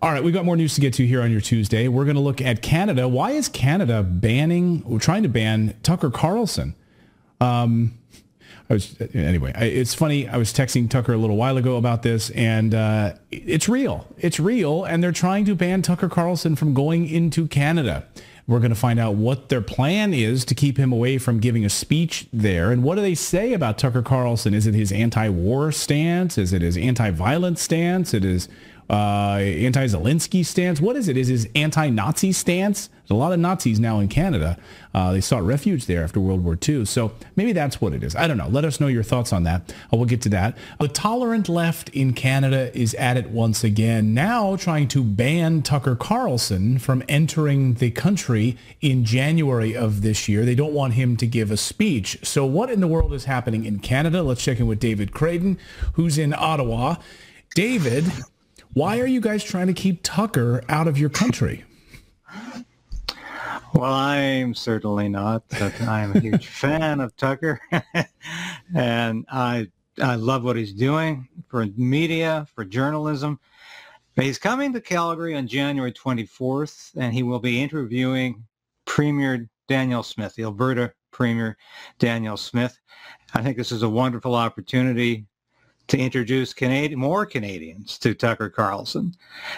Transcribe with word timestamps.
All 0.00 0.12
right, 0.12 0.22
we've 0.22 0.34
got 0.34 0.44
more 0.44 0.56
news 0.56 0.76
to 0.76 0.80
get 0.80 0.94
to 0.94 1.06
here 1.06 1.22
on 1.22 1.32
your 1.32 1.40
Tuesday. 1.40 1.88
We're 1.88 2.04
going 2.04 2.14
to 2.14 2.22
look 2.22 2.40
at 2.40 2.62
Canada. 2.62 3.08
Why 3.08 3.32
is 3.32 3.48
Canada 3.48 4.04
banning, 4.04 5.00
trying 5.00 5.24
to 5.24 5.28
ban 5.28 5.74
Tucker 5.82 6.08
Carlson? 6.08 6.76
Um, 7.40 7.98
I 8.70 8.74
was 8.74 8.94
anyway. 9.12 9.52
I, 9.56 9.64
it's 9.64 9.94
funny. 9.94 10.28
I 10.28 10.36
was 10.36 10.52
texting 10.52 10.88
Tucker 10.88 11.14
a 11.14 11.16
little 11.16 11.36
while 11.36 11.56
ago 11.56 11.76
about 11.76 12.04
this, 12.04 12.30
and 12.30 12.74
uh, 12.74 13.14
it's 13.32 13.68
real. 13.68 14.06
It's 14.18 14.38
real, 14.38 14.84
and 14.84 15.02
they're 15.02 15.10
trying 15.10 15.44
to 15.46 15.56
ban 15.56 15.82
Tucker 15.82 16.08
Carlson 16.08 16.54
from 16.54 16.74
going 16.74 17.08
into 17.08 17.48
Canada. 17.48 18.06
We're 18.46 18.60
going 18.60 18.70
to 18.70 18.76
find 18.76 19.00
out 19.00 19.16
what 19.16 19.48
their 19.48 19.60
plan 19.60 20.14
is 20.14 20.44
to 20.44 20.54
keep 20.54 20.78
him 20.78 20.92
away 20.92 21.18
from 21.18 21.40
giving 21.40 21.64
a 21.64 21.70
speech 21.70 22.28
there. 22.32 22.70
And 22.70 22.84
what 22.84 22.94
do 22.94 23.00
they 23.00 23.16
say 23.16 23.52
about 23.52 23.78
Tucker 23.78 24.02
Carlson? 24.02 24.54
Is 24.54 24.66
it 24.66 24.74
his 24.74 24.92
anti-war 24.92 25.72
stance? 25.72 26.38
Is 26.38 26.52
it 26.52 26.62
his 26.62 26.76
anti-violence 26.76 27.60
stance? 27.60 28.14
It 28.14 28.24
is 28.24 28.48
uh, 28.90 29.38
anti-Zelensky 29.38 30.44
stance. 30.44 30.80
What 30.80 30.96
is 30.96 31.08
it? 31.08 31.16
Is 31.16 31.28
his 31.28 31.48
anti-Nazi 31.54 32.32
stance? 32.32 32.88
There's 33.08 33.16
a 33.16 33.20
lot 33.20 33.32
of 33.32 33.38
Nazis 33.38 33.80
now 33.80 34.00
in 34.00 34.08
Canada. 34.08 34.58
Uh, 34.92 35.12
they 35.12 35.22
sought 35.22 35.42
refuge 35.42 35.86
there 35.86 36.04
after 36.04 36.20
World 36.20 36.44
War 36.44 36.58
II. 36.68 36.84
So 36.84 37.12
maybe 37.36 37.52
that's 37.52 37.80
what 37.80 37.94
it 37.94 38.02
is. 38.02 38.14
I 38.14 38.26
don't 38.26 38.36
know. 38.36 38.48
Let 38.48 38.66
us 38.66 38.80
know 38.80 38.86
your 38.86 39.02
thoughts 39.02 39.32
on 39.32 39.44
that. 39.44 39.72
Uh, 39.84 39.96
we'll 39.96 40.04
get 40.04 40.20
to 40.22 40.28
that. 40.30 40.58
The 40.78 40.88
tolerant 40.88 41.48
left 41.48 41.88
in 41.90 42.12
Canada 42.12 42.76
is 42.78 42.92
at 42.94 43.16
it 43.16 43.30
once 43.30 43.64
again, 43.64 44.12
now 44.12 44.56
trying 44.56 44.88
to 44.88 45.02
ban 45.02 45.62
Tucker 45.62 45.96
Carlson 45.96 46.78
from 46.78 47.02
entering 47.08 47.74
the 47.74 47.90
country 47.90 48.58
in 48.82 49.04
January 49.04 49.74
of 49.74 50.02
this 50.02 50.28
year. 50.28 50.44
They 50.44 50.54
don't 50.54 50.74
want 50.74 50.94
him 50.94 51.16
to 51.16 51.26
give 51.26 51.50
a 51.50 51.56
speech. 51.56 52.18
So 52.22 52.44
what 52.44 52.70
in 52.70 52.80
the 52.80 52.86
world 52.86 53.14
is 53.14 53.24
happening 53.24 53.64
in 53.64 53.78
Canada? 53.78 54.22
Let's 54.22 54.44
check 54.44 54.60
in 54.60 54.66
with 54.66 54.80
David 54.80 55.12
Krayden, 55.12 55.56
who's 55.94 56.18
in 56.18 56.34
Ottawa. 56.34 56.96
David, 57.54 58.04
why 58.74 59.00
are 59.00 59.06
you 59.06 59.20
guys 59.20 59.42
trying 59.42 59.66
to 59.68 59.72
keep 59.72 60.02
Tucker 60.02 60.62
out 60.68 60.86
of 60.88 60.98
your 60.98 61.10
country? 61.10 61.64
Well, 63.74 63.92
I'm 63.92 64.54
certainly 64.54 65.08
not, 65.08 65.44
I'm 65.82 66.16
a 66.16 66.20
huge 66.20 66.46
fan 66.48 67.00
of 67.00 67.14
Tucker, 67.16 67.60
and 68.74 69.26
I 69.30 69.68
I 70.00 70.14
love 70.14 70.44
what 70.44 70.56
he's 70.56 70.72
doing 70.72 71.28
for 71.48 71.66
media, 71.76 72.46
for 72.54 72.64
journalism. 72.64 73.38
But 74.14 74.24
he's 74.24 74.38
coming 74.38 74.72
to 74.72 74.80
Calgary 74.80 75.36
on 75.36 75.46
January 75.46 75.92
24th, 75.92 76.92
and 76.96 77.12
he 77.12 77.22
will 77.22 77.38
be 77.38 77.60
interviewing 77.62 78.44
Premier 78.84 79.48
Danielle 79.68 80.02
Smith, 80.02 80.34
the 80.34 80.44
Alberta 80.44 80.92
Premier 81.10 81.56
Danielle 81.98 82.36
Smith. 82.36 82.78
I 83.34 83.42
think 83.42 83.56
this 83.56 83.70
is 83.70 83.82
a 83.82 83.88
wonderful 83.88 84.34
opportunity 84.34 85.26
to 85.88 85.98
introduce 85.98 86.54
more 86.94 87.24
Canadians 87.24 87.98
to 87.98 88.14
Tucker 88.14 88.50
Carlson. 88.50 89.14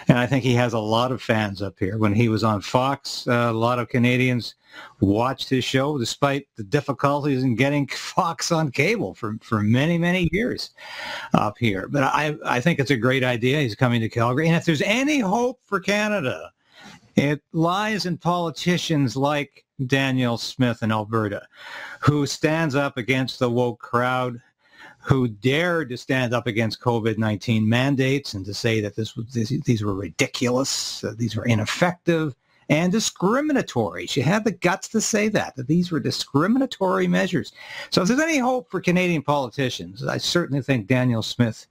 And 0.07 0.17
I 0.17 0.25
think 0.25 0.43
he 0.43 0.53
has 0.53 0.73
a 0.73 0.79
lot 0.79 1.11
of 1.11 1.21
fans 1.21 1.61
up 1.61 1.77
here. 1.77 1.97
When 1.97 2.13
he 2.13 2.29
was 2.29 2.43
on 2.43 2.61
Fox, 2.61 3.27
uh, 3.27 3.49
a 3.49 3.53
lot 3.53 3.79
of 3.79 3.89
Canadians 3.89 4.55
watched 5.01 5.49
his 5.49 5.65
show 5.65 5.97
despite 5.97 6.47
the 6.55 6.63
difficulties 6.63 7.43
in 7.43 7.55
getting 7.55 7.85
Fox 7.91 8.51
on 8.51 8.71
cable 8.71 9.13
for, 9.13 9.37
for 9.41 9.61
many, 9.61 9.97
many 9.97 10.29
years 10.31 10.71
up 11.33 11.57
here. 11.57 11.87
But 11.89 12.03
I, 12.03 12.37
I 12.45 12.61
think 12.61 12.79
it's 12.79 12.91
a 12.91 12.97
great 12.97 13.23
idea. 13.23 13.59
He's 13.59 13.75
coming 13.75 13.99
to 13.99 14.09
Calgary. 14.09 14.47
And 14.47 14.55
if 14.55 14.63
there's 14.63 14.81
any 14.81 15.19
hope 15.19 15.59
for 15.65 15.81
Canada, 15.81 16.51
it 17.17 17.41
lies 17.51 18.05
in 18.05 18.17
politicians 18.17 19.17
like 19.17 19.65
Danielle 19.85 20.37
Smith 20.37 20.81
in 20.81 20.91
Alberta, 20.91 21.45
who 21.99 22.25
stands 22.25 22.75
up 22.75 22.95
against 22.95 23.39
the 23.39 23.49
woke 23.49 23.79
crowd, 23.79 24.41
who 25.03 25.27
dared 25.27 25.89
to 25.89 25.97
stand 25.97 26.33
up 26.33 26.47
against 26.47 26.81
COVID-19 26.81 27.65
mandates 27.65 28.33
and 28.33 28.45
to 28.45 28.53
say 28.53 28.81
that 28.81 28.95
this 28.95 29.15
was 29.15 29.27
these 29.33 29.83
were 29.83 29.95
ridiculous, 29.95 31.03
these 31.17 31.35
were 31.35 31.45
ineffective 31.45 32.35
and 32.71 32.89
discriminatory. 32.89 34.05
She 34.05 34.21
had 34.21 34.45
the 34.45 34.53
guts 34.53 34.87
to 34.89 35.01
say 35.01 35.27
that, 35.27 35.57
that 35.57 35.67
these 35.67 35.91
were 35.91 35.99
discriminatory 35.99 37.05
measures. 37.05 37.51
So 37.89 38.01
if 38.01 38.07
there's 38.07 38.21
any 38.21 38.37
hope 38.37 38.71
for 38.71 38.79
Canadian 38.79 39.23
politicians, 39.23 40.05
I 40.05 40.17
certainly 40.17 40.61
think 40.61 40.87
Danielle 40.87 41.21
Smith 41.21 41.67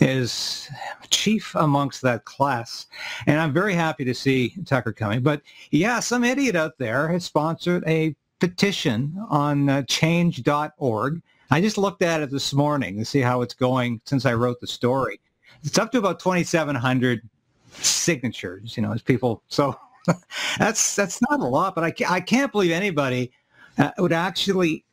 is 0.00 0.68
chief 1.10 1.54
amongst 1.54 2.02
that 2.02 2.24
class. 2.24 2.88
And 3.28 3.38
I'm 3.38 3.52
very 3.52 3.74
happy 3.74 4.04
to 4.04 4.14
see 4.14 4.54
Tucker 4.66 4.92
coming. 4.92 5.22
But 5.22 5.42
yeah, 5.70 6.00
some 6.00 6.24
idiot 6.24 6.56
out 6.56 6.76
there 6.76 7.06
has 7.06 7.24
sponsored 7.24 7.84
a 7.86 8.16
petition 8.40 9.16
on 9.30 9.68
uh, 9.68 9.82
change.org 9.82 11.22
I 11.52 11.60
just 11.60 11.76
looked 11.76 12.00
at 12.00 12.22
it 12.22 12.30
this 12.30 12.54
morning 12.54 12.96
to 12.96 13.04
see 13.04 13.20
how 13.20 13.42
it's 13.42 13.52
going 13.52 14.00
since 14.06 14.24
I 14.24 14.32
wrote 14.32 14.58
the 14.60 14.66
story. 14.66 15.20
It's 15.62 15.76
up 15.76 15.92
to 15.92 15.98
about 15.98 16.18
2,700 16.18 17.28
signatures, 17.72 18.74
you 18.74 18.82
know, 18.82 18.90
as 18.90 19.02
people. 19.02 19.42
So 19.48 19.78
that's 20.58 20.96
that's 20.96 21.20
not 21.28 21.40
a 21.40 21.44
lot, 21.44 21.74
but 21.74 21.84
I 21.84 21.90
can't, 21.90 22.10
I 22.10 22.20
can't 22.20 22.50
believe 22.50 22.70
anybody 22.70 23.32
uh, 23.76 23.90
would 23.98 24.14
actually 24.14 24.86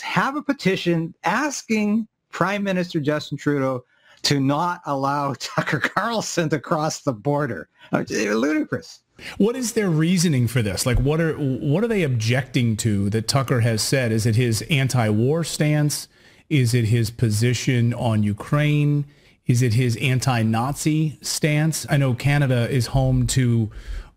have 0.00 0.34
a 0.34 0.42
petition 0.42 1.14
asking 1.24 2.08
Prime 2.30 2.62
Minister 2.62 2.98
Justin 2.98 3.36
Trudeau 3.36 3.84
to 4.22 4.40
not 4.40 4.80
allow 4.86 5.34
Tucker 5.38 5.78
Carlson 5.78 6.48
to 6.48 6.58
cross 6.58 7.02
the 7.02 7.12
border. 7.12 7.68
Uh, 7.92 8.02
ludicrous. 8.08 9.00
What 9.38 9.56
is 9.56 9.72
their 9.72 9.90
reasoning 9.90 10.48
for 10.48 10.62
this? 10.62 10.86
Like, 10.86 10.98
what 10.98 11.20
are 11.20 11.34
what 11.34 11.84
are 11.84 11.88
they 11.88 12.02
objecting 12.02 12.76
to 12.78 13.10
that 13.10 13.28
Tucker 13.28 13.60
has 13.60 13.82
said? 13.82 14.12
Is 14.12 14.26
it 14.26 14.36
his 14.36 14.62
anti-war 14.70 15.44
stance? 15.44 16.08
Is 16.48 16.74
it 16.74 16.86
his 16.86 17.10
position 17.10 17.94
on 17.94 18.22
Ukraine? 18.22 19.06
Is 19.46 19.62
it 19.62 19.74
his 19.74 19.96
anti-Nazi 19.96 21.18
stance? 21.20 21.86
I 21.90 21.96
know 21.96 22.14
Canada 22.14 22.68
is 22.70 22.88
home 22.88 23.26
to 23.28 23.70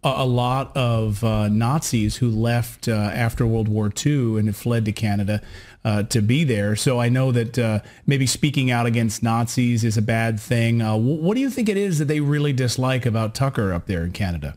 a, 0.04 0.10
a 0.10 0.26
lot 0.26 0.76
of 0.78 1.24
uh, 1.24 1.50
Nazis 1.50 2.18
who 2.18 2.30
left 2.30 2.88
uh, 2.88 2.92
after 2.92 3.46
World 3.46 3.68
War 3.68 3.92
II 4.06 4.38
and 4.38 4.56
fled 4.56 4.86
to 4.86 4.92
Canada 4.92 5.42
uh, 5.84 6.04
to 6.04 6.22
be 6.22 6.44
there. 6.44 6.76
So 6.76 7.00
I 7.00 7.10
know 7.10 7.32
that 7.32 7.58
uh, 7.58 7.80
maybe 8.06 8.28
speaking 8.28 8.72
out 8.72 8.86
against 8.86 9.24
Nazis 9.24 9.84
is 9.84 9.98
a 9.98 10.02
bad 10.02 10.40
thing. 10.40 10.82
Uh, 10.82 10.96
what 10.96 11.36
do 11.36 11.42
you 11.42 11.50
think 11.50 11.68
it 11.68 11.78
is 11.78 12.00
that 12.00 12.06
they 12.06 12.20
really 12.20 12.54
dislike 12.54 13.06
about 13.06 13.36
Tucker 13.36 13.74
up 13.74 13.88
there 13.88 14.04
in 14.04 14.12
Canada? 14.12 14.56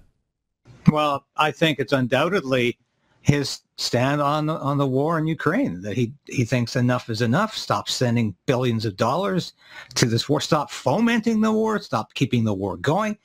Well, 0.90 1.26
I 1.36 1.50
think 1.50 1.78
it's 1.78 1.92
undoubtedly 1.92 2.78
his 3.22 3.60
stand 3.76 4.20
on 4.20 4.46
the, 4.46 4.54
on 4.54 4.78
the 4.78 4.86
war 4.86 5.18
in 5.18 5.26
Ukraine 5.26 5.82
that 5.82 5.96
he 5.96 6.12
he 6.26 6.44
thinks 6.44 6.76
enough 6.76 7.10
is 7.10 7.20
enough. 7.20 7.56
Stop 7.56 7.88
sending 7.88 8.34
billions 8.46 8.84
of 8.84 8.96
dollars 8.96 9.52
to 9.96 10.06
this 10.06 10.28
war. 10.28 10.40
Stop 10.40 10.70
fomenting 10.70 11.40
the 11.40 11.52
war. 11.52 11.78
Stop 11.78 12.14
keeping 12.14 12.44
the 12.44 12.54
war 12.54 12.76
going. 12.76 13.16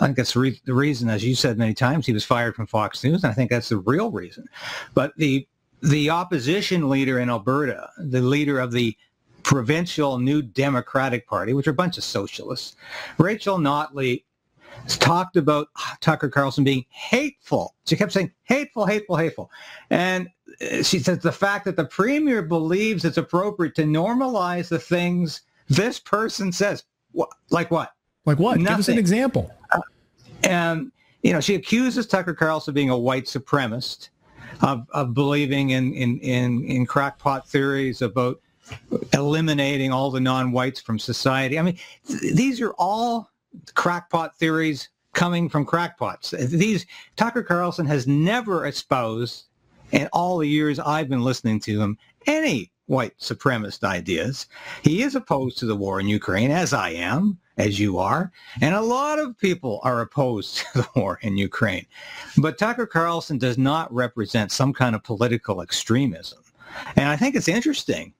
I 0.00 0.06
think 0.06 0.16
that's 0.16 0.34
re- 0.34 0.60
the 0.64 0.74
reason, 0.74 1.08
as 1.08 1.24
you 1.24 1.34
said 1.34 1.58
many 1.58 1.74
times, 1.74 2.06
he 2.06 2.12
was 2.12 2.24
fired 2.24 2.56
from 2.56 2.66
Fox 2.66 3.04
News, 3.04 3.22
and 3.22 3.30
I 3.30 3.34
think 3.34 3.50
that's 3.50 3.68
the 3.68 3.76
real 3.78 4.10
reason. 4.10 4.46
But 4.94 5.12
the 5.16 5.46
the 5.82 6.10
opposition 6.10 6.88
leader 6.88 7.18
in 7.18 7.28
Alberta, 7.28 7.90
the 7.98 8.22
leader 8.22 8.58
of 8.58 8.72
the 8.72 8.96
provincial 9.42 10.18
New 10.18 10.40
Democratic 10.40 11.26
Party, 11.26 11.52
which 11.52 11.66
are 11.66 11.72
a 11.72 11.74
bunch 11.74 11.98
of 11.98 12.04
socialists, 12.04 12.76
Rachel 13.18 13.58
Notley 13.58 14.24
talked 14.88 15.36
about 15.36 15.68
Tucker 16.00 16.28
Carlson 16.28 16.64
being 16.64 16.84
hateful. 16.88 17.74
She 17.86 17.96
kept 17.96 18.12
saying 18.12 18.32
hateful, 18.44 18.86
hateful, 18.86 19.16
hateful. 19.16 19.50
And 19.90 20.28
uh, 20.60 20.82
she 20.82 20.98
says 20.98 21.18
the 21.18 21.32
fact 21.32 21.64
that 21.64 21.76
the 21.76 21.84
premier 21.84 22.42
believes 22.42 23.04
it's 23.04 23.16
appropriate 23.16 23.74
to 23.76 23.84
normalize 23.84 24.68
the 24.68 24.78
things 24.78 25.42
this 25.68 25.98
person 25.98 26.52
says. 26.52 26.84
Like 27.50 27.70
what? 27.70 27.92
Like 28.24 28.38
what? 28.38 28.58
Nothing. 28.58 28.72
Give 28.72 28.78
us 28.80 28.88
an 28.88 28.98
example. 28.98 29.54
Uh, 29.72 29.80
and, 30.44 30.92
you 31.22 31.32
know, 31.32 31.40
she 31.40 31.54
accuses 31.54 32.06
Tucker 32.06 32.34
Carlson 32.34 32.72
of 32.72 32.74
being 32.74 32.90
a 32.90 32.98
white 32.98 33.24
supremacist, 33.24 34.08
of, 34.60 34.86
of 34.90 35.14
believing 35.14 35.70
in, 35.70 35.92
in, 35.94 36.18
in, 36.20 36.64
in 36.64 36.86
crackpot 36.86 37.48
theories 37.48 38.02
about 38.02 38.40
eliminating 39.12 39.92
all 39.92 40.10
the 40.10 40.20
non-whites 40.20 40.80
from 40.80 40.98
society. 40.98 41.58
I 41.58 41.62
mean, 41.62 41.78
th- 42.06 42.34
these 42.34 42.60
are 42.60 42.72
all 42.78 43.31
crackpot 43.74 44.36
theories 44.36 44.88
coming 45.14 45.48
from 45.48 45.64
crackpots. 45.64 46.30
These 46.30 46.86
Tucker 47.16 47.42
Carlson 47.42 47.86
has 47.86 48.06
never 48.06 48.66
espoused 48.66 49.44
in 49.90 50.08
all 50.12 50.38
the 50.38 50.48
years 50.48 50.78
I've 50.78 51.08
been 51.08 51.22
listening 51.22 51.60
to 51.60 51.80
him 51.80 51.98
any 52.26 52.70
white 52.86 53.16
supremacist 53.18 53.84
ideas. 53.84 54.46
He 54.82 55.02
is 55.02 55.14
opposed 55.14 55.58
to 55.58 55.66
the 55.66 55.76
war 55.76 56.00
in 56.00 56.08
Ukraine, 56.08 56.50
as 56.50 56.72
I 56.72 56.90
am, 56.90 57.38
as 57.56 57.78
you 57.78 57.98
are, 57.98 58.32
and 58.60 58.74
a 58.74 58.80
lot 58.80 59.18
of 59.18 59.38
people 59.38 59.80
are 59.84 60.00
opposed 60.00 60.56
to 60.72 60.78
the 60.78 60.88
war 60.96 61.18
in 61.22 61.36
Ukraine. 61.36 61.86
But 62.38 62.58
Tucker 62.58 62.86
Carlson 62.86 63.38
does 63.38 63.58
not 63.58 63.92
represent 63.92 64.52
some 64.52 64.72
kind 64.72 64.94
of 64.94 65.04
political 65.04 65.60
extremism. 65.60 66.40
And 66.96 67.08
I 67.08 67.16
think 67.16 67.34
it's 67.34 67.48
interesting 67.48 68.14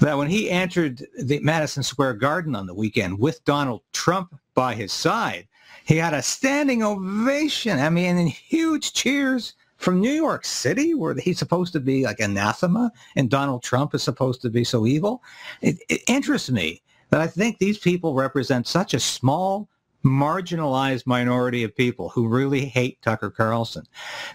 that 0.00 0.16
when 0.16 0.28
he 0.28 0.50
entered 0.50 1.06
the 1.18 1.38
Madison 1.40 1.82
Square 1.82 2.14
Garden 2.14 2.54
on 2.54 2.66
the 2.66 2.74
weekend 2.74 3.18
with 3.18 3.44
Donald 3.44 3.82
Trump 3.92 4.34
by 4.54 4.74
his 4.74 4.92
side, 4.92 5.48
he 5.84 5.96
had 5.96 6.14
a 6.14 6.22
standing 6.22 6.82
ovation. 6.82 7.78
I 7.78 7.90
mean, 7.90 8.16
and 8.16 8.28
huge 8.28 8.92
cheers 8.92 9.54
from 9.76 10.00
New 10.00 10.12
York 10.12 10.44
City, 10.44 10.94
where 10.94 11.14
he's 11.14 11.38
supposed 11.38 11.72
to 11.74 11.80
be 11.80 12.04
like 12.04 12.20
anathema, 12.20 12.90
and 13.16 13.28
Donald 13.28 13.62
Trump 13.62 13.94
is 13.94 14.02
supposed 14.02 14.40
to 14.42 14.50
be 14.50 14.64
so 14.64 14.86
evil. 14.86 15.22
It, 15.60 15.78
it 15.88 16.02
interests 16.08 16.50
me 16.50 16.82
that 17.10 17.20
I 17.20 17.26
think 17.26 17.58
these 17.58 17.78
people 17.78 18.14
represent 18.14 18.66
such 18.66 18.94
a 18.94 19.00
small 19.00 19.68
marginalized 20.04 21.06
minority 21.06 21.64
of 21.64 21.74
people 21.74 22.10
who 22.10 22.28
really 22.28 22.64
hate 22.64 23.00
Tucker 23.02 23.30
Carlson 23.30 23.84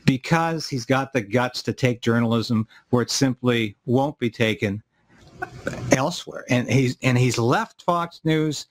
because 0.05 0.67
he's 0.67 0.85
got 0.85 1.13
the 1.13 1.21
guts 1.21 1.61
to 1.63 1.73
take 1.73 2.01
journalism 2.01 2.67
where 2.89 3.03
it 3.03 3.11
simply 3.11 3.75
won't 3.85 4.17
be 4.17 4.31
taken 4.31 4.81
elsewhere. 5.91 6.45
And 6.49 6.69
he's 6.69 6.97
and 7.01 7.17
he's 7.17 7.37
left 7.37 7.81
Fox 7.83 8.21
News. 8.23 8.67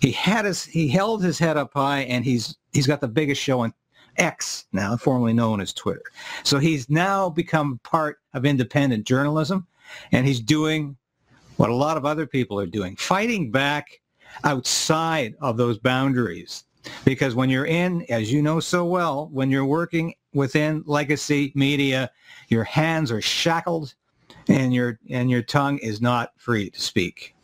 He 0.00 0.12
had 0.12 0.44
his 0.44 0.64
he 0.64 0.88
held 0.88 1.22
his 1.22 1.38
head 1.38 1.56
up 1.56 1.72
high 1.74 2.00
and 2.00 2.24
he's 2.24 2.56
he's 2.72 2.86
got 2.86 3.00
the 3.00 3.08
biggest 3.08 3.40
show 3.40 3.60
on 3.60 3.74
X 4.16 4.66
now, 4.72 4.96
formerly 4.96 5.32
known 5.32 5.60
as 5.60 5.72
Twitter. 5.72 6.04
So 6.42 6.58
he's 6.58 6.90
now 6.90 7.30
become 7.30 7.80
part 7.82 8.18
of 8.34 8.44
independent 8.44 9.06
journalism 9.06 9.66
and 10.12 10.26
he's 10.26 10.40
doing 10.40 10.96
what 11.56 11.70
a 11.70 11.74
lot 11.74 11.96
of 11.96 12.04
other 12.04 12.26
people 12.26 12.58
are 12.58 12.66
doing, 12.66 12.96
fighting 12.96 13.50
back 13.50 14.00
outside 14.44 15.34
of 15.40 15.56
those 15.56 15.78
boundaries. 15.78 16.64
Because 17.04 17.34
when 17.34 17.48
you're 17.48 17.66
in, 17.66 18.04
as 18.08 18.32
you 18.32 18.42
know 18.42 18.58
so 18.58 18.84
well, 18.84 19.28
when 19.32 19.50
you're 19.50 19.64
working 19.64 20.14
within 20.34 20.82
legacy 20.86 21.52
media, 21.54 22.10
your 22.48 22.64
hands 22.64 23.12
are 23.12 23.20
shackled 23.20 23.94
and 24.48 24.72
your 24.72 24.98
and 25.10 25.30
your 25.30 25.42
tongue 25.42 25.78
is 25.78 26.00
not 26.00 26.32
free 26.36 26.70
to 26.70 26.80
speak. 26.80 27.34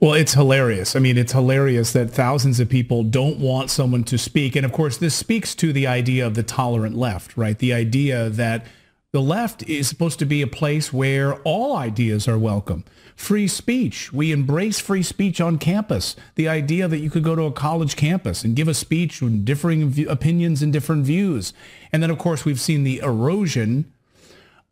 Well, 0.00 0.14
it's 0.14 0.34
hilarious. 0.34 0.96
I 0.96 0.98
mean, 0.98 1.16
it's 1.16 1.32
hilarious 1.32 1.92
that 1.92 2.10
thousands 2.10 2.58
of 2.58 2.68
people 2.68 3.04
don't 3.04 3.38
want 3.38 3.70
someone 3.70 4.02
to 4.04 4.18
speak. 4.18 4.56
And 4.56 4.66
of 4.66 4.72
course, 4.72 4.96
this 4.96 5.14
speaks 5.14 5.54
to 5.56 5.72
the 5.72 5.86
idea 5.86 6.26
of 6.26 6.34
the 6.34 6.42
tolerant 6.42 6.96
left, 6.96 7.36
right? 7.36 7.56
The 7.56 7.72
idea 7.72 8.28
that 8.30 8.66
the 9.12 9.20
left 9.20 9.62
is 9.68 9.88
supposed 9.88 10.18
to 10.20 10.24
be 10.24 10.42
a 10.42 10.46
place 10.46 10.92
where 10.92 11.34
all 11.42 11.76
ideas 11.76 12.26
are 12.26 12.38
welcome. 12.38 12.84
Free 13.14 13.46
speech. 13.46 14.12
We 14.12 14.32
embrace 14.32 14.80
free 14.80 15.02
speech 15.02 15.40
on 15.40 15.58
campus. 15.58 16.16
The 16.34 16.48
idea 16.48 16.88
that 16.88 16.98
you 16.98 17.10
could 17.10 17.22
go 17.22 17.36
to 17.36 17.42
a 17.42 17.52
college 17.52 17.94
campus 17.94 18.42
and 18.42 18.56
give 18.56 18.68
a 18.68 18.74
speech 18.74 19.20
with 19.20 19.44
differing 19.44 20.06
opinions 20.08 20.62
and 20.62 20.72
different 20.72 21.04
views. 21.04 21.52
And 21.92 22.02
then, 22.02 22.10
of 22.10 22.18
course, 22.18 22.46
we've 22.46 22.60
seen 22.60 22.84
the 22.84 23.00
erosion 23.00 23.92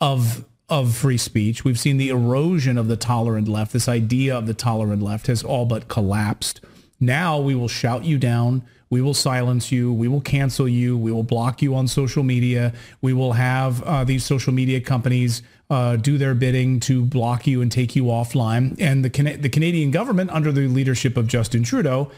of 0.00 0.44
of 0.70 0.94
free 0.94 1.18
speech. 1.18 1.64
We've 1.64 1.78
seen 1.78 1.96
the 1.96 2.08
erosion 2.08 2.78
of 2.78 2.88
the 2.88 2.96
tolerant 2.96 3.48
left. 3.48 3.72
This 3.72 3.88
idea 3.88 4.36
of 4.36 4.46
the 4.46 4.54
tolerant 4.54 5.02
left 5.02 5.26
has 5.26 5.42
all 5.42 5.66
but 5.66 5.88
collapsed. 5.88 6.60
Now 7.00 7.38
we 7.38 7.54
will 7.54 7.68
shout 7.68 8.04
you 8.04 8.18
down. 8.18 8.62
We 8.88 9.00
will 9.00 9.14
silence 9.14 9.70
you. 9.70 9.92
We 9.92 10.08
will 10.08 10.20
cancel 10.20 10.68
you. 10.68 10.96
We 10.96 11.12
will 11.12 11.22
block 11.22 11.62
you 11.62 11.74
on 11.74 11.88
social 11.88 12.22
media. 12.22 12.72
We 13.00 13.12
will 13.12 13.32
have 13.32 13.82
uh, 13.82 14.04
these 14.04 14.24
social 14.24 14.52
media 14.52 14.80
companies 14.80 15.42
uh, 15.70 15.96
do 15.96 16.18
their 16.18 16.34
bidding 16.34 16.80
to 16.80 17.04
block 17.04 17.46
you 17.46 17.62
and 17.62 17.70
take 17.70 17.94
you 17.94 18.04
offline. 18.04 18.76
And 18.80 19.04
the, 19.04 19.10
Can- 19.10 19.40
the 19.40 19.48
Canadian 19.48 19.90
government, 19.92 20.30
under 20.30 20.50
the 20.50 20.66
leadership 20.66 21.16
of 21.16 21.28
Justin 21.28 21.62
Trudeau, 21.62 22.10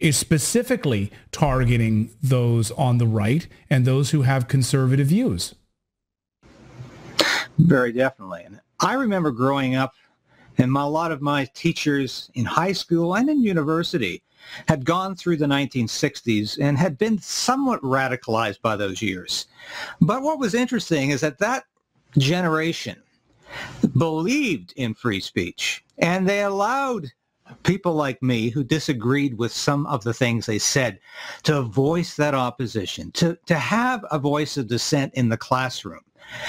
is 0.00 0.16
specifically 0.16 1.10
targeting 1.30 2.10
those 2.22 2.70
on 2.72 2.98
the 2.98 3.06
right 3.06 3.46
and 3.70 3.84
those 3.84 4.10
who 4.10 4.22
have 4.22 4.48
conservative 4.48 5.06
views. 5.06 5.54
Very 7.62 7.92
definitely. 7.92 8.42
And 8.44 8.60
I 8.80 8.94
remember 8.94 9.30
growing 9.30 9.74
up, 9.76 9.94
and 10.58 10.70
my, 10.70 10.82
a 10.82 10.86
lot 10.86 11.12
of 11.12 11.22
my 11.22 11.46
teachers 11.54 12.30
in 12.34 12.44
high 12.44 12.72
school 12.72 13.14
and 13.14 13.30
in 13.30 13.42
university 13.42 14.22
had 14.68 14.84
gone 14.84 15.14
through 15.14 15.36
the 15.36 15.46
1960s 15.46 16.58
and 16.60 16.76
had 16.76 16.98
been 16.98 17.18
somewhat 17.18 17.80
radicalized 17.82 18.60
by 18.60 18.76
those 18.76 19.00
years. 19.00 19.46
But 20.00 20.22
what 20.22 20.38
was 20.38 20.54
interesting 20.54 21.10
is 21.10 21.20
that 21.20 21.38
that 21.38 21.64
generation 22.18 23.00
believed 23.96 24.72
in 24.76 24.94
free 24.94 25.20
speech 25.20 25.84
and 25.98 26.28
they 26.28 26.42
allowed 26.42 27.12
people 27.62 27.94
like 27.94 28.22
me 28.22 28.48
who 28.48 28.64
disagreed 28.64 29.38
with 29.38 29.52
some 29.52 29.86
of 29.86 30.02
the 30.04 30.14
things 30.14 30.46
they 30.46 30.58
said 30.58 30.98
to 31.44 31.62
voice 31.62 32.16
that 32.16 32.34
opposition, 32.34 33.12
to, 33.12 33.38
to 33.46 33.54
have 33.54 34.04
a 34.10 34.18
voice 34.18 34.56
of 34.56 34.68
dissent 34.68 35.14
in 35.14 35.28
the 35.28 35.36
classroom. 35.36 36.00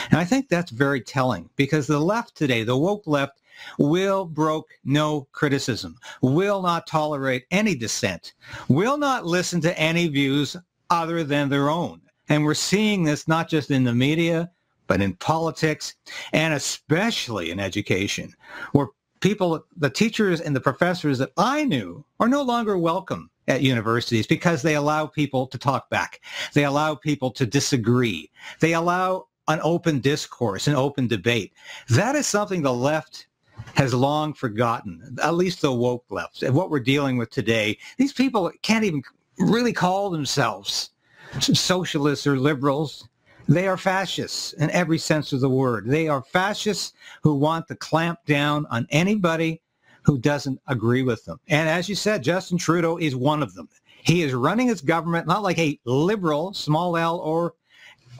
And 0.10 0.20
I 0.20 0.25
think 0.25 0.48
that's 0.48 0.72
very 0.72 1.02
telling 1.02 1.50
because 1.56 1.88
the 1.88 2.00
left 2.00 2.36
today, 2.36 2.64
the 2.64 2.78
woke 2.78 3.08
left, 3.08 3.42
will 3.78 4.25
broke 4.25 4.70
no 4.84 5.28
criticism, 5.31 5.98
will 6.22 6.62
not 6.62 6.88
tolerate 6.88 7.46
any 7.52 7.75
dissent, 7.75 8.34
will 8.68 8.98
not 8.98 9.25
listen 9.25 9.62
to 9.62 9.80
any 9.80 10.08
views 10.08 10.58
other 10.90 11.24
than 11.24 11.50
their 11.50 11.70
own. 11.70 12.02
And 12.30 12.44
we're 12.44 12.54
seeing 12.54 13.04
this 13.04 13.28
not 13.28 13.50
just 13.50 13.72
in 13.72 13.84
the 13.84 13.94
media, 13.94 14.50
but 14.88 15.02
in 15.02 15.14
politics 15.16 15.96
and 16.34 16.54
especially 16.54 17.52
in 17.52 17.60
education, 17.60 18.34
where 18.74 18.88
people, 19.22 19.66
the 19.78 19.90
teachers 19.90 20.42
and 20.42 20.56
the 20.56 20.62
professors 20.62 21.18
that 21.20 21.31
I 21.38 21.64
knew 21.64 22.04
are 22.20 22.28
no 22.28 22.42
longer 22.42 22.78
welcome 22.78 23.30
at 23.48 23.62
universities 23.62 24.28
because 24.28 24.62
they 24.62 24.75
allow 24.75 25.06
people 25.06 25.48
to 25.48 25.58
talk 25.58 25.90
back. 25.90 26.22
They 26.54 26.66
allow 26.66 26.96
people 26.96 27.31
to 27.31 27.46
disagree. 27.46 28.30
They 28.60 28.74
allow 28.74 29.28
an 29.48 29.60
open 29.63 30.00
discourse, 30.00 30.68
an 30.68 30.75
open 30.75 31.07
debate. 31.07 31.54
That 31.90 32.16
is 32.16 32.28
something 32.28 32.62
the 32.62 32.74
left 32.74 33.28
has 33.75 33.94
long 33.94 34.34
forgotten, 34.34 35.18
at 35.22 35.36
least 35.36 35.62
the 35.62 35.72
woke 35.72 36.06
left. 36.10 36.44
And 36.44 36.56
what 36.56 36.69
we're 36.69 36.80
dealing 36.80 37.18
with 37.18 37.30
today, 37.30 37.78
these 37.98 38.13
people 38.13 38.51
can't 38.62 38.86
even 38.86 39.04
really 39.38 39.74
call 39.74 40.10
themselves 40.10 40.92
socialists 41.40 42.28
or 42.28 42.38
liberals. 42.38 43.07
They 43.48 43.68
are 43.68 43.78
fascists 43.78 44.54
in 44.54 44.69
every 44.72 44.98
sense 44.98 45.34
of 45.34 45.42
the 45.42 45.50
word. 45.50 45.88
They 45.88 46.07
are 46.07 46.24
fascists 46.24 46.94
who 47.22 47.36
want 47.36 47.68
to 47.68 47.75
clamp 47.75 48.19
down 48.25 48.66
on 48.69 48.88
anybody 48.89 49.62
who 50.04 50.18
doesn't 50.18 50.60
agree 50.68 51.04
with 51.04 51.25
them. 51.25 51.39
And 51.48 51.68
as 51.68 51.89
you 51.89 51.96
said, 51.96 52.24
Justin 52.24 52.57
Trudeau 52.57 52.98
is 52.98 53.16
one 53.16 53.42
of 53.42 53.54
them. 53.54 53.68
He 54.04 54.22
is 54.22 54.34
running 54.34 54.68
his 54.68 54.81
government 54.81 55.28
not 55.28 55.44
like 55.44 55.60
a 55.60 55.80
liberal, 55.86 56.54
small 56.54 56.98
L, 56.98 57.18
or 57.19 57.56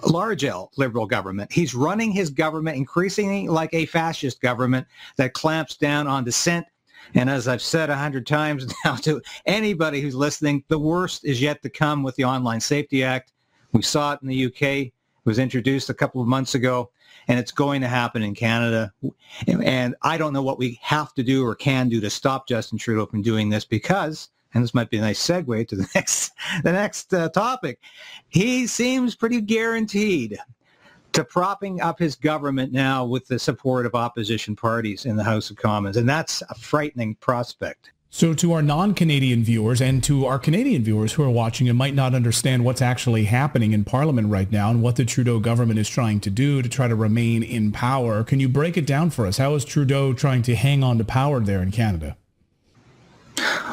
large 0.08 0.44
L 0.44 0.72
liberal 0.78 1.06
government. 1.06 1.52
He's 1.52 1.74
running 1.74 2.12
his 2.12 2.30
government 2.30 2.78
increasingly 2.78 3.48
like 3.48 3.74
a 3.74 3.86
fascist 3.86 4.42
government 4.42 4.88
that 5.18 5.34
clamps 5.34 5.78
down 5.78 6.08
on 6.08 6.24
dissent. 6.24 6.66
And 7.16 7.30
as 7.30 7.48
I've 7.48 7.62
said 7.62 7.90
a 7.90 7.96
hundred 7.96 8.26
times 8.26 8.72
now 8.86 8.96
to 8.98 9.22
anybody 9.46 10.02
who's 10.02 10.16
listening, 10.16 10.64
the 10.68 10.80
worst 10.80 11.26
is 11.26 11.42
yet 11.42 11.62
to 11.64 11.70
come 11.70 12.04
with 12.04 12.16
the 12.16 12.26
Online 12.26 12.60
Safety 12.60 13.04
Act. 13.04 13.34
We 13.72 13.82
saw 13.82 14.14
it 14.14 14.20
in 14.22 14.28
the 14.28 14.46
UK. 14.46 14.62
It 14.62 15.30
was 15.30 15.40
introduced 15.40 15.90
a 15.90 15.94
couple 15.94 16.22
of 16.22 16.28
months 16.28 16.54
ago, 16.54 16.92
and 17.28 17.40
it's 17.40 17.52
going 17.52 17.82
to 17.82 17.88
happen 17.88 18.24
in 18.24 18.36
Canada. 18.36 18.94
And 19.48 19.96
I 20.02 20.18
don't 20.18 20.34
know 20.34 20.44
what 20.44 20.60
we 20.60 20.80
have 20.82 21.14
to 21.16 21.24
do 21.24 21.46
or 21.46 21.56
can 21.56 21.90
do 21.90 22.02
to 22.02 22.10
stop 22.10 22.48
Justin 22.48 22.78
Trudeau 22.78 23.06
from 23.06 23.22
doing 23.22 23.50
this 23.50 23.66
because 23.66 24.30
and 24.54 24.64
this 24.64 24.74
might 24.74 24.90
be 24.90 24.98
a 24.98 25.02
nice 25.02 25.26
segue 25.26 25.68
to 25.68 25.76
the 25.76 25.88
next 25.96 26.34
the 26.64 26.72
next 26.72 27.14
uh, 27.14 27.30
topic. 27.30 27.80
He 28.30 28.68
seems 28.68 29.16
pretty 29.16 29.42
guaranteed 29.42 30.38
to 31.14 31.24
propping 31.24 31.82
up 31.82 32.00
his 32.00 32.16
government 32.16 32.72
now 32.72 33.06
with 33.06 33.28
the 33.28 33.38
support 33.38 33.86
of 33.86 33.94
opposition 33.94 34.56
parties 34.56 35.06
in 35.06 35.16
the 35.16 35.24
House 35.24 35.50
of 35.50 35.58
Commons, 35.58 35.98
and 35.98 36.10
that's 36.10 36.42
a 36.50 36.56
frightening 36.56 37.16
prospect. 37.16 37.92
So 38.10 38.36
to 38.36 38.54
our 38.54 38.62
non-Canadian 38.62 39.44
viewers 39.44 39.82
and 39.82 40.04
to 40.04 40.28
our 40.28 40.38
Canadian 40.38 40.84
viewers 40.84 41.14
who 41.14 41.24
are 41.24 41.32
watching 41.32 41.68
and 41.68 41.76
might 41.76 41.96
not 41.96 42.14
understand 42.14 42.64
what's 42.64 42.82
actually 42.82 43.24
happening 43.24 43.74
in 43.74 43.86
Parliament 43.86 44.30
right 44.30 44.52
now 44.52 44.70
and 44.70 44.84
what 44.84 44.98
the 44.98 45.06
Trudeau 45.06 45.40
government 45.40 45.80
is 45.80 45.90
trying 45.90 46.20
to 46.20 46.30
do 46.30 46.62
to 46.62 46.70
try 46.70 46.88
to 46.88 46.94
remain 46.94 47.42
in 47.42 47.72
power, 47.72 48.24
can 48.24 48.40
you 48.40 48.48
break 48.48 48.78
it 48.78 48.86
down 48.86 49.10
for 49.10 49.26
us? 49.26 49.40
How 49.40 49.56
is 49.56 49.66
Trudeau 49.66 50.14
trying 50.14 50.44
to 50.44 50.56
hang 50.56 50.84
on 50.84 51.00
to 51.00 51.04
power 51.04 51.40
there 51.40 51.64
in 51.64 51.72
Canada? 51.72 52.16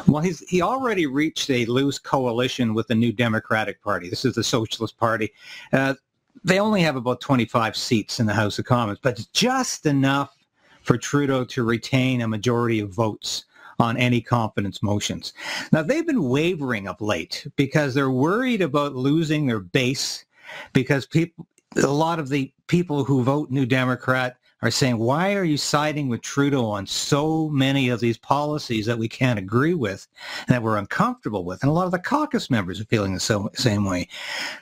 Well, 0.07 0.21
he's 0.21 0.39
he 0.49 0.61
already 0.61 1.05
reached 1.05 1.49
a 1.49 1.65
loose 1.65 1.99
coalition 1.99 2.73
with 2.73 2.87
the 2.87 2.95
New 2.95 3.11
Democratic 3.11 3.81
Party. 3.81 4.09
This 4.09 4.25
is 4.25 4.35
the 4.35 4.43
Socialist 4.43 4.97
Party. 4.97 5.31
Uh, 5.71 5.95
they 6.43 6.59
only 6.59 6.81
have 6.81 6.95
about 6.95 7.21
25 7.21 7.75
seats 7.75 8.19
in 8.19 8.25
the 8.25 8.33
House 8.33 8.57
of 8.57 8.65
Commons, 8.65 8.99
but 9.01 9.25
just 9.33 9.85
enough 9.85 10.35
for 10.81 10.97
Trudeau 10.97 11.43
to 11.45 11.63
retain 11.63 12.21
a 12.21 12.27
majority 12.27 12.79
of 12.79 12.89
votes 12.89 13.45
on 13.79 13.97
any 13.97 14.21
confidence 14.21 14.81
motions. 14.81 15.33
Now, 15.71 15.83
they've 15.83 16.05
been 16.05 16.29
wavering 16.29 16.87
of 16.87 17.01
late 17.01 17.47
because 17.55 17.93
they're 17.93 18.11
worried 18.11 18.61
about 18.61 18.95
losing 18.95 19.45
their 19.45 19.59
base 19.59 20.25
because 20.73 21.05
people, 21.05 21.47
a 21.75 21.87
lot 21.87 22.19
of 22.19 22.29
the 22.29 22.51
people 22.67 23.03
who 23.03 23.23
vote 23.23 23.49
New 23.49 23.65
Democrat 23.65 24.37
are 24.61 24.71
saying, 24.71 24.97
why 24.97 25.33
are 25.35 25.43
you 25.43 25.57
siding 25.57 26.07
with 26.07 26.21
Trudeau 26.21 26.65
on 26.65 26.85
so 26.85 27.49
many 27.49 27.89
of 27.89 27.99
these 27.99 28.17
policies 28.17 28.85
that 28.85 28.99
we 28.99 29.07
can't 29.07 29.39
agree 29.39 29.73
with 29.73 30.07
and 30.47 30.49
that 30.49 30.61
we're 30.61 30.77
uncomfortable 30.77 31.43
with? 31.43 31.63
And 31.63 31.69
a 31.69 31.73
lot 31.73 31.85
of 31.85 31.91
the 31.91 31.99
caucus 31.99 32.49
members 32.49 32.79
are 32.79 32.85
feeling 32.85 33.13
the 33.13 33.19
so, 33.19 33.49
same 33.53 33.85
way. 33.85 34.07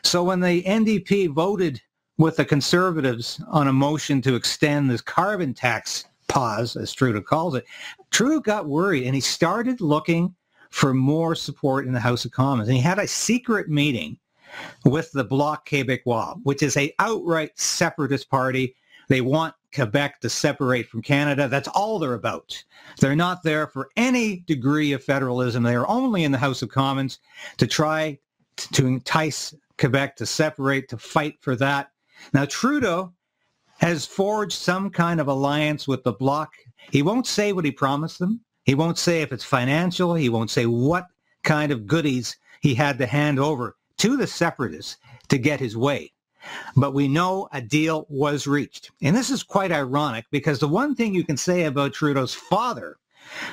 So 0.03 0.23
when 0.23 0.39
the 0.39 0.63
NDP 0.63 1.33
voted 1.33 1.81
with 2.17 2.37
the 2.37 2.45
conservatives 2.45 3.41
on 3.49 3.67
a 3.67 3.73
motion 3.73 4.21
to 4.21 4.35
extend 4.35 4.89
this 4.89 5.01
carbon 5.01 5.53
tax 5.53 6.05
pause, 6.29 6.77
as 6.77 6.93
Trudeau 6.93 7.21
calls 7.21 7.55
it, 7.55 7.65
Trudeau 8.11 8.39
got 8.39 8.67
worried 8.67 9.05
and 9.05 9.15
he 9.15 9.21
started 9.21 9.81
looking 9.81 10.33
for 10.69 10.93
more 10.93 11.35
support 11.35 11.87
in 11.87 11.93
the 11.93 11.99
House 11.99 12.23
of 12.23 12.31
Commons. 12.31 12.69
And 12.69 12.77
he 12.77 12.83
had 12.83 12.99
a 12.99 13.07
secret 13.07 13.69
meeting 13.69 14.17
with 14.85 15.11
the 15.11 15.23
Bloc 15.23 15.67
Québécois, 15.67 16.39
which 16.43 16.63
is 16.63 16.77
a 16.77 16.93
outright 16.99 17.57
separatist 17.59 18.29
party 18.29 18.75
they 19.09 19.21
want 19.21 19.55
Quebec 19.73 20.19
to 20.21 20.29
separate 20.29 20.87
from 20.87 21.01
Canada. 21.01 21.47
That's 21.47 21.67
all 21.67 21.99
they're 21.99 22.13
about. 22.13 22.63
They're 22.99 23.15
not 23.15 23.43
there 23.43 23.67
for 23.67 23.89
any 23.95 24.37
degree 24.47 24.93
of 24.93 25.03
federalism. 25.03 25.63
They 25.63 25.75
are 25.75 25.87
only 25.87 26.23
in 26.23 26.31
the 26.31 26.37
House 26.37 26.61
of 26.61 26.69
Commons 26.69 27.19
to 27.57 27.67
try 27.67 28.19
to 28.57 28.87
entice 28.87 29.53
Quebec 29.77 30.15
to 30.17 30.25
separate, 30.25 30.89
to 30.89 30.97
fight 30.97 31.37
for 31.41 31.55
that. 31.55 31.91
Now, 32.33 32.45
Trudeau 32.45 33.13
has 33.79 34.05
forged 34.05 34.57
some 34.57 34.89
kind 34.89 35.21
of 35.21 35.27
alliance 35.27 35.87
with 35.87 36.03
the 36.03 36.13
Bloc. 36.13 36.53
He 36.91 37.01
won't 37.01 37.27
say 37.27 37.53
what 37.53 37.65
he 37.65 37.71
promised 37.71 38.19
them. 38.19 38.41
He 38.65 38.75
won't 38.75 38.97
say 38.97 39.21
if 39.21 39.31
it's 39.31 39.43
financial. 39.43 40.13
He 40.13 40.29
won't 40.29 40.51
say 40.51 40.65
what 40.65 41.07
kind 41.43 41.71
of 41.71 41.87
goodies 41.87 42.35
he 42.61 42.75
had 42.75 42.97
to 42.97 43.05
hand 43.05 43.39
over 43.39 43.77
to 43.99 44.17
the 44.17 44.27
separatists 44.27 44.97
to 45.29 45.37
get 45.37 45.59
his 45.59 45.77
way. 45.77 46.11
But 46.75 46.93
we 46.93 47.07
know 47.07 47.47
a 47.51 47.61
deal 47.61 48.05
was 48.09 48.47
reached. 48.47 48.91
And 49.01 49.15
this 49.15 49.29
is 49.29 49.43
quite 49.43 49.71
ironic 49.71 50.25
because 50.31 50.59
the 50.59 50.67
one 50.67 50.95
thing 50.95 51.13
you 51.13 51.23
can 51.23 51.37
say 51.37 51.63
about 51.63 51.93
Trudeau's 51.93 52.33
father, 52.33 52.97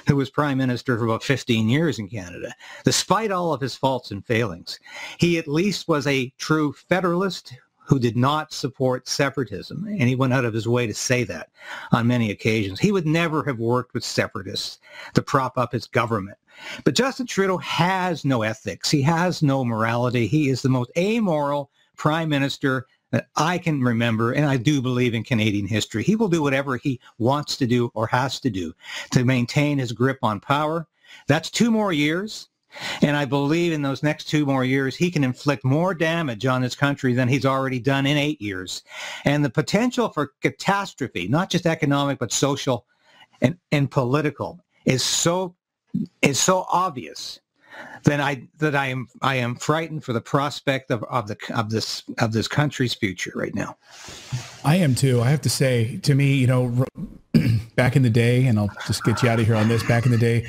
who 0.07 0.17
was 0.17 0.31
prime 0.31 0.59
minister 0.59 0.97
for 0.97 1.05
about 1.05 1.23
15 1.23 1.69
years 1.69 1.99
in 1.99 2.09
Canada, 2.09 2.55
despite 2.85 3.31
all 3.31 3.53
of 3.53 3.61
his 3.61 3.77
faults 3.77 4.11
and 4.11 4.25
failings, 4.25 4.79
he 5.19 5.39
at 5.39 5.49
least 5.49 5.89
was 5.89 6.07
a 6.07 6.33
true 6.39 6.73
federalist 6.73 7.55
who 7.87 7.99
did 8.01 8.17
not 8.17 8.53
support 8.53 9.09
separatism. 9.09 9.87
And 9.87 10.09
he 10.09 10.17
went 10.17 10.33
out 10.33 10.45
of 10.45 10.55
his 10.55 10.67
way 10.67 10.87
to 10.87 10.95
say 10.95 11.23
that 11.25 11.51
on 11.93 12.09
many 12.09 12.31
occasions. 12.31 12.81
He 12.81 12.91
would 12.91 13.07
never 13.07 13.45
have 13.45 13.61
worked 13.61 13.95
with 13.95 14.05
separatists 14.05 14.81
to 15.15 15.23
prop 15.23 15.57
up 15.57 15.73
his 15.73 15.87
government. 15.87 16.37
But 16.85 16.97
Justin 16.97 17.27
Trudeau 17.27 17.59
has 17.59 18.25
no 18.25 18.43
ethics. 18.43 18.91
He 18.91 19.03
has 19.03 19.43
no 19.43 19.65
morality. 19.65 20.27
He 20.27 20.49
is 20.49 20.63
the 20.63 20.69
most 20.69 20.91
amoral 20.97 21.71
prime 21.97 22.29
minister 22.29 22.87
that 23.13 23.29
I 23.37 23.59
can 23.59 23.81
remember, 23.81 24.33
and 24.33 24.47
I 24.47 24.57
do 24.57 24.83
believe 24.83 25.15
in 25.15 25.25
Canadian 25.25 25.67
history. 25.67 26.03
He 26.03 26.17
will 26.17 26.29
do 26.29 26.43
whatever 26.43 26.77
he 26.77 27.01
wants 27.19 27.57
to 27.59 27.67
do 27.67 27.91
or 27.95 28.07
has 28.09 28.41
to 28.41 28.51
do 28.51 28.75
to 29.13 29.25
maintain 29.25 29.79
his 29.79 29.93
grip 29.93 30.19
on 30.23 30.41
power. 30.41 30.87
That's 31.29 31.51
two 31.51 31.71
more 31.71 31.93
years. 31.93 32.49
And 33.01 33.17
I 33.17 33.25
believe 33.25 33.73
in 33.73 33.81
those 33.81 34.03
next 34.03 34.25
two 34.25 34.45
more 34.45 34.65
years, 34.65 34.97
he 34.97 35.11
can 35.11 35.25
inflict 35.25 35.65
more 35.65 35.95
damage 35.95 36.45
on 36.45 36.61
this 36.61 36.75
country 36.75 37.15
than 37.15 37.29
he's 37.29 37.47
already 37.47 37.79
done 37.79 38.07
in 38.07 38.19
eight 38.19 38.41
years. 38.41 38.83
And 39.25 39.45
the 39.45 39.51
potential 39.51 40.11
for 40.11 40.33
catastrophe, 40.43 41.27
not 41.29 41.49
just 41.49 41.65
economic, 41.65 42.19
but 42.19 42.33
social 42.33 42.85
and, 43.41 43.57
and 43.73 43.91
political, 43.91 44.61
is 44.85 45.03
so 45.03 45.55
is 46.21 46.39
so 46.39 46.67
obvious 46.71 47.41
then 48.05 48.21
I 48.21 48.47
that 48.59 48.75
I 48.75 48.87
am 48.87 49.09
I 49.23 49.37
am 49.37 49.57
frightened 49.57 50.05
for 50.05 50.13
the 50.13 50.21
prospect 50.21 50.91
of, 50.91 51.03
of 51.05 51.27
the 51.27 51.37
of 51.55 51.71
this 51.71 52.05
of 52.19 52.33
this 52.33 52.49
country's 52.49 52.95
future 52.95 53.33
right 53.35 53.55
now. 53.55 53.77
I 54.65 54.77
am 54.77 54.95
too. 54.95 55.21
I 55.21 55.29
have 55.31 55.43
to 55.43 55.51
say, 55.51 55.99
to 55.99 56.15
me, 56.15 56.35
you 56.35 56.47
know, 56.47 56.85
back 57.77 57.97
in 57.97 58.03
the 58.03 58.11
day, 58.11 58.47
and 58.47 58.59
I'll 58.59 58.71
just 58.87 59.05
get 59.05 59.23
you 59.23 59.29
out 59.29 59.41
of 59.41 59.47
here 59.47 59.57
on 59.57 59.69
this. 59.69 59.83
Back 59.83 60.07
in 60.07 60.13
the 60.13 60.19
day, 60.19 60.47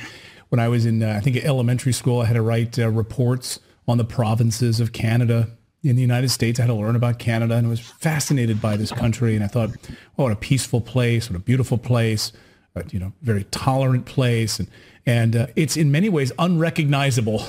when 0.49 0.59
I 0.59 0.67
was 0.67 0.85
in, 0.85 1.03
uh, 1.03 1.13
I 1.17 1.19
think 1.19 1.37
elementary 1.37 1.93
school, 1.93 2.21
I 2.21 2.25
had 2.25 2.33
to 2.33 2.41
write 2.41 2.79
uh, 2.79 2.89
reports 2.89 3.59
on 3.87 3.97
the 3.97 4.05
provinces 4.05 4.79
of 4.79 4.93
Canada 4.93 5.49
in 5.83 5.95
the 5.95 6.01
United 6.01 6.29
States. 6.29 6.59
I 6.59 6.63
had 6.63 6.67
to 6.67 6.75
learn 6.75 6.95
about 6.95 7.19
Canada, 7.19 7.55
and 7.55 7.67
I 7.67 7.69
was 7.69 7.79
fascinated 7.79 8.61
by 8.61 8.77
this 8.77 8.91
country. 8.91 9.35
And 9.35 9.43
I 9.43 9.47
thought, 9.47 9.71
oh, 10.17 10.23
what 10.23 10.31
a 10.31 10.35
peaceful 10.35 10.81
place, 10.81 11.29
what 11.29 11.35
a 11.35 11.43
beautiful 11.43 11.77
place, 11.77 12.31
uh, 12.75 12.83
you 12.91 12.99
know, 12.99 13.13
very 13.21 13.45
tolerant 13.45 14.05
place, 14.05 14.59
and 14.59 14.67
and 15.07 15.37
uh, 15.37 15.47
it's 15.55 15.77
in 15.77 15.89
many 15.89 16.09
ways 16.09 16.33
unrecognizable 16.37 17.41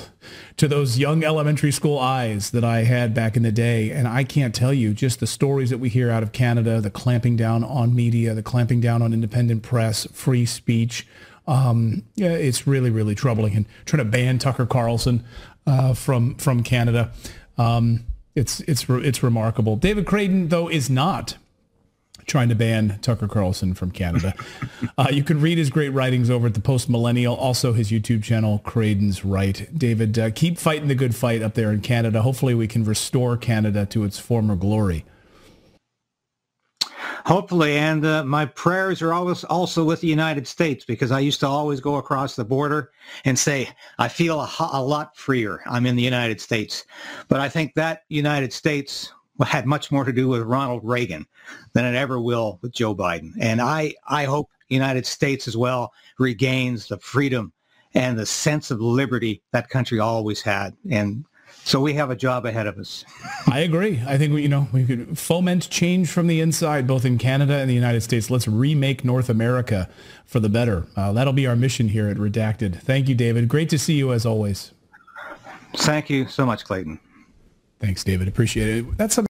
to 0.55 0.65
those 0.65 0.97
young 0.97 1.25
elementary 1.25 1.73
school 1.73 1.99
eyes 1.99 2.51
that 2.51 2.63
I 2.63 2.83
had 2.83 3.13
back 3.13 3.35
in 3.35 3.43
the 3.43 3.51
day. 3.51 3.91
And 3.91 4.07
I 4.07 4.23
can't 4.23 4.55
tell 4.55 4.73
you 4.73 4.93
just 4.93 5.19
the 5.19 5.27
stories 5.27 5.69
that 5.69 5.77
we 5.77 5.89
hear 5.89 6.09
out 6.09 6.23
of 6.23 6.31
Canada, 6.31 6.79
the 6.79 6.89
clamping 6.89 7.35
down 7.35 7.65
on 7.65 7.93
media, 7.93 8.33
the 8.33 8.41
clamping 8.41 8.79
down 8.79 9.01
on 9.01 9.13
independent 9.13 9.61
press, 9.61 10.07
free 10.13 10.45
speech. 10.45 11.05
Um, 11.47 12.03
yeah, 12.15 12.29
it's 12.29 12.65
really, 12.65 12.91
really 12.91 13.13
troubling. 13.13 13.57
And 13.57 13.65
trying 13.83 14.05
to 14.05 14.09
ban 14.09 14.39
Tucker 14.39 14.65
Carlson 14.65 15.25
uh, 15.67 15.93
from 15.93 16.35
from 16.35 16.63
Canada, 16.63 17.11
um, 17.57 18.05
it's 18.35 18.61
it's 18.61 18.85
it's 18.87 19.21
remarkable. 19.21 19.75
David 19.75 20.05
Krayden, 20.05 20.49
though, 20.49 20.69
is 20.69 20.89
not 20.89 21.35
trying 22.29 22.47
to 22.49 22.55
ban 22.55 22.99
Tucker 23.01 23.27
Carlson 23.27 23.73
from 23.73 23.91
Canada. 23.91 24.33
uh, 24.97 25.07
you 25.11 25.23
can 25.23 25.41
read 25.41 25.57
his 25.57 25.69
great 25.69 25.89
writings 25.89 26.29
over 26.29 26.47
at 26.47 26.53
the 26.53 26.61
Post 26.61 26.89
Millennial, 26.89 27.35
also 27.35 27.73
his 27.73 27.91
YouTube 27.91 28.23
channel, 28.23 28.61
Krayden's 28.63 29.25
Right. 29.25 29.67
David, 29.75 30.17
uh, 30.17 30.31
keep 30.31 30.57
fighting 30.57 30.87
the 30.87 30.95
good 30.95 31.15
fight 31.15 31.41
up 31.41 31.55
there 31.55 31.71
in 31.71 31.81
Canada. 31.81 32.21
Hopefully 32.21 32.53
we 32.53 32.67
can 32.67 32.85
restore 32.85 33.35
Canada 33.35 33.85
to 33.87 34.03
its 34.03 34.19
former 34.19 34.55
glory. 34.55 35.03
Hopefully, 37.25 37.77
and 37.77 38.05
uh, 38.05 38.23
my 38.23 38.45
prayers 38.45 39.01
are 39.01 39.13
always 39.13 39.43
also 39.43 39.83
with 39.83 40.01
the 40.01 40.07
United 40.07 40.47
States 40.47 40.85
because 40.85 41.11
I 41.11 41.19
used 41.19 41.39
to 41.41 41.47
always 41.47 41.79
go 41.79 41.95
across 41.95 42.35
the 42.35 42.45
border 42.45 42.91
and 43.25 43.37
say, 43.37 43.69
I 43.97 44.07
feel 44.07 44.39
a, 44.39 44.49
a 44.71 44.81
lot 44.81 45.17
freer. 45.17 45.61
I'm 45.65 45.85
in 45.85 45.95
the 45.95 46.01
United 46.01 46.39
States. 46.39 46.85
But 47.27 47.39
I 47.39 47.49
think 47.49 47.73
that 47.75 48.03
United 48.09 48.53
States 48.53 49.11
had 49.47 49.65
much 49.65 49.91
more 49.91 50.03
to 50.03 50.11
do 50.11 50.27
with 50.27 50.41
Ronald 50.41 50.81
Reagan 50.83 51.25
than 51.73 51.85
it 51.85 51.95
ever 51.95 52.19
will 52.19 52.59
with 52.61 52.71
Joe 52.71 52.95
Biden. 52.95 53.31
And 53.39 53.61
I, 53.61 53.93
I 54.07 54.25
hope 54.25 54.49
the 54.67 54.75
United 54.75 55.05
States 55.05 55.47
as 55.47 55.57
well 55.57 55.91
regains 56.17 56.87
the 56.87 56.97
freedom 56.97 57.53
and 57.93 58.17
the 58.17 58.25
sense 58.25 58.69
of 58.71 58.81
liberty 58.81 59.41
that 59.51 59.69
country 59.69 59.99
always 59.99 60.41
had. 60.41 60.75
And 60.91 61.25
so 61.63 61.79
we 61.79 61.93
have 61.93 62.11
a 62.11 62.15
job 62.15 62.45
ahead 62.45 62.67
of 62.67 62.77
us. 62.77 63.05
I 63.47 63.59
agree. 63.59 64.01
I 64.05 64.17
think 64.17 64.33
we, 64.33 64.43
you 64.43 64.49
know, 64.49 64.67
we 64.71 64.85
could 64.85 65.17
foment 65.17 65.69
change 65.69 66.09
from 66.09 66.27
the 66.27 66.41
inside, 66.41 66.87
both 66.87 67.05
in 67.05 67.17
Canada 67.17 67.55
and 67.55 67.69
the 67.69 67.73
United 67.73 68.01
States. 68.01 68.29
Let's 68.29 68.47
remake 68.47 69.03
North 69.03 69.29
America 69.29 69.89
for 70.25 70.39
the 70.39 70.49
better. 70.49 70.85
Uh, 70.95 71.11
that'll 71.13 71.33
be 71.33 71.47
our 71.47 71.55
mission 71.55 71.89
here 71.89 72.07
at 72.07 72.17
Redacted. 72.17 72.81
Thank 72.81 73.07
you, 73.07 73.15
David. 73.15 73.47
Great 73.47 73.69
to 73.69 73.79
see 73.79 73.93
you 73.93 74.13
as 74.13 74.25
always. 74.25 74.71
Thank 75.77 76.09
you 76.09 76.27
so 76.27 76.45
much, 76.45 76.65
Clayton. 76.65 76.99
Thanks, 77.79 78.03
David. 78.03 78.27
Appreciate 78.27 78.69
it. 78.69 78.97
That's 78.97 79.15
something. 79.15 79.28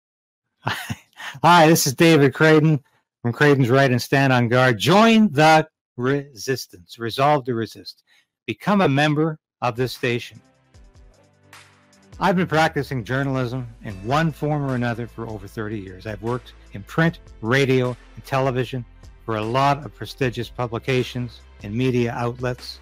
Hi, 1.41 1.67
this 1.67 1.87
is 1.87 1.93
David 1.93 2.33
Krayden 2.33 2.83
from 3.21 3.31
Krayden's 3.31 3.69
Right 3.69 3.89
and 3.89 4.01
Stand 4.01 4.33
on 4.33 4.49
Guard. 4.49 4.77
Join 4.77 5.31
the 5.31 5.65
resistance. 5.95 6.99
Resolve 6.99 7.45
to 7.45 7.53
resist. 7.53 8.03
Become 8.45 8.81
a 8.81 8.89
member 8.89 9.39
of 9.61 9.77
this 9.77 9.93
station. 9.93 10.41
I've 12.19 12.35
been 12.35 12.47
practicing 12.47 13.05
journalism 13.05 13.67
in 13.85 13.93
one 14.05 14.33
form 14.33 14.69
or 14.69 14.75
another 14.75 15.07
for 15.07 15.29
over 15.29 15.47
30 15.47 15.79
years. 15.79 16.05
I've 16.05 16.21
worked 16.21 16.51
in 16.73 16.83
print, 16.83 17.19
radio, 17.41 17.95
and 18.15 18.25
television 18.25 18.83
for 19.25 19.37
a 19.37 19.41
lot 19.41 19.85
of 19.85 19.95
prestigious 19.95 20.49
publications 20.49 21.39
and 21.63 21.73
media 21.73 22.11
outlets. 22.11 22.81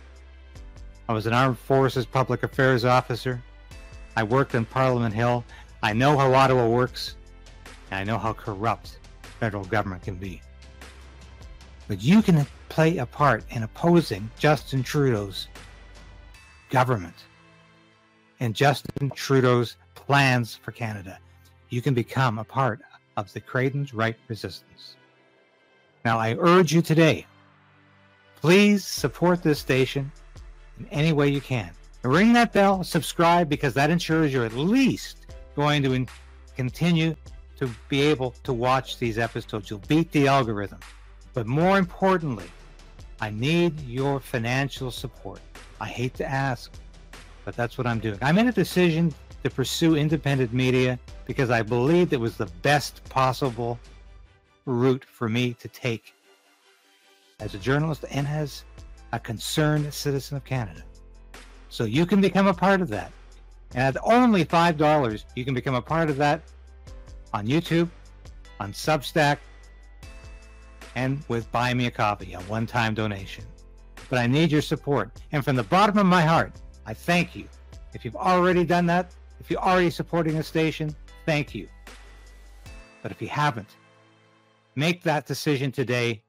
I 1.08 1.14
was 1.14 1.28
an 1.28 1.34
armed 1.34 1.60
forces 1.60 2.08
public 2.08 2.42
affairs 2.42 2.86
officer. 2.86 3.44
I 4.16 4.24
worked 4.24 4.56
in 4.56 4.66
Parliament 4.66 5.14
Hill. 5.14 5.46
I 5.84 5.94
know 5.94 6.18
how 6.18 6.34
Ottawa 6.34 6.68
works. 6.68 7.18
And 7.92 8.00
I 8.00 8.04
know 8.04 8.18
how 8.18 8.34
corrupt 8.34 9.00
federal 9.40 9.66
government 9.66 10.04
can 10.04 10.16
be. 10.16 10.42
But 11.88 12.02
you 12.02 12.22
can 12.22 12.46
play 12.70 12.98
a 12.98 13.06
part 13.06 13.44
in 13.50 13.64
opposing 13.64 14.30
Justin 14.38 14.84
Trudeau's 14.84 15.48
government 16.70 17.16
and 18.40 18.54
Justin 18.54 19.10
Trudeau's 19.12 19.78
plans 19.96 20.56
for 20.56 20.72
Canada. 20.72 21.20
You 21.70 21.82
can 21.82 21.94
become 21.94 22.40
a 22.40 22.44
part 22.44 22.82
of 23.16 23.32
the 23.34 23.42
Krayden's 23.42 23.94
Right 23.94 24.16
resistance. 24.28 24.96
Now, 26.06 26.20
I 26.20 26.36
urge 26.40 26.72
you 26.72 26.82
today, 26.82 27.26
please 28.40 28.86
support 28.86 29.44
this 29.44 29.60
station 29.60 30.12
in 30.80 30.88
any 30.88 31.14
way 31.14 31.30
you 31.30 31.42
can. 31.42 31.72
Ring 32.04 32.32
that 32.34 32.54
bell, 32.54 32.84
subscribe, 32.84 33.50
because 33.50 33.74
that 33.74 33.90
ensures 33.90 34.32
you're 34.32 34.46
at 34.46 34.54
least 34.54 35.26
going 35.56 35.84
to 35.84 36.06
continue 36.56 37.16
to 37.58 37.70
be 37.90 38.02
able 38.02 38.32
to 38.44 38.54
watch 38.54 38.98
these 38.98 39.18
episodes. 39.18 39.70
You'll 39.70 39.80
beat 39.88 40.12
the 40.12 40.28
algorithm. 40.28 40.80
But 41.34 41.48
more 41.48 41.78
importantly, 41.78 42.50
I 43.20 43.30
need 43.32 43.80
your 43.82 44.20
financial 44.20 44.92
support. 44.92 45.40
I 45.82 45.88
hate 45.88 46.14
to 46.16 46.26
ask, 46.26 46.72
but 47.46 47.56
that's 47.56 47.78
what 47.78 47.88
I'm 47.88 48.00
doing. 48.00 48.18
I 48.22 48.32
made 48.32 48.48
a 48.48 48.52
decision 48.52 49.14
to 49.44 49.50
pursue 49.50 49.96
independent 49.96 50.54
media 50.54 51.00
because 51.26 51.50
I 51.50 51.62
believed 51.62 52.14
it 52.14 52.20
was 52.20 52.38
the 52.38 52.48
best 52.62 53.04
possible 53.10 53.80
route 54.66 55.06
for 55.06 55.30
me 55.30 55.54
to 55.56 55.68
take 55.68 56.14
as 57.40 57.54
a 57.54 57.60
journalist 57.60 58.06
and 58.10 58.28
as 58.28 58.64
a 59.14 59.20
concerned 59.20 59.94
citizen 59.94 60.38
of 60.38 60.44
Canada. 60.44 60.84
So 61.70 61.86
you 61.86 62.06
can 62.06 62.22
become 62.22 62.48
a 62.48 62.54
part 62.54 62.82
of 62.82 62.88
that. 62.90 63.12
And 63.74 63.96
at 63.96 64.02
only 64.04 64.46
$5, 64.46 65.24
you 65.36 65.46
can 65.46 65.54
become 65.54 65.76
a 65.76 65.82
part 65.82 66.10
of 66.10 66.18
that 66.18 66.42
on 67.38 67.48
YouTube, 67.48 67.90
on 68.60 68.74
Substack, 68.74 69.38
and 70.96 71.24
with 71.28 71.52
Buy 71.52 71.74
Me 71.74 71.86
a 71.86 71.92
Coffee, 71.92 72.34
a 72.34 72.40
one 72.42 72.66
time 72.66 72.94
donation. 72.94 73.46
But 74.10 74.20
I 74.20 74.28
need 74.28 74.52
your 74.52 74.62
support. 74.62 75.12
And 75.32 75.44
from 75.44 75.56
the 75.56 75.64
bottom 75.64 75.98
of 75.98 76.06
my 76.06 76.22
heart, 76.22 76.54
I 76.86 76.94
thank 76.94 77.36
you. 77.36 77.48
If 77.94 78.04
you've 78.04 78.16
already 78.16 78.64
done 78.64 78.86
that, 78.88 79.14
if 79.40 79.50
you're 79.50 79.62
already 79.62 79.90
supporting 79.90 80.36
the 80.36 80.44
station, 80.44 80.96
thank 81.26 81.54
you. 81.54 81.68
But 83.02 83.12
if 83.12 83.22
you 83.22 83.28
haven't, 83.28 83.70
Make 84.78 85.02
that 85.02 85.26
decision 85.26 85.72
today. 85.72 86.22